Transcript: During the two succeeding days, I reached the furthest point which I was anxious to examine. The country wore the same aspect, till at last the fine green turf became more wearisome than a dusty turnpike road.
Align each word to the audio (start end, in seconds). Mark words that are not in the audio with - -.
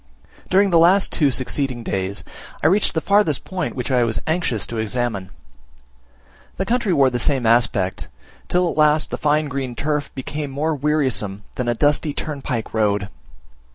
During 0.49 0.71
the 0.71 1.07
two 1.11 1.29
succeeding 1.29 1.83
days, 1.83 2.23
I 2.63 2.65
reached 2.65 2.95
the 2.95 3.01
furthest 3.01 3.45
point 3.45 3.75
which 3.75 3.91
I 3.91 4.03
was 4.03 4.19
anxious 4.25 4.65
to 4.65 4.79
examine. 4.79 5.29
The 6.57 6.65
country 6.65 6.91
wore 6.91 7.11
the 7.11 7.19
same 7.19 7.45
aspect, 7.45 8.07
till 8.49 8.67
at 8.71 8.77
last 8.77 9.11
the 9.11 9.19
fine 9.19 9.47
green 9.47 9.75
turf 9.75 10.09
became 10.15 10.49
more 10.49 10.73
wearisome 10.73 11.43
than 11.53 11.67
a 11.67 11.75
dusty 11.75 12.15
turnpike 12.15 12.73
road. 12.73 13.09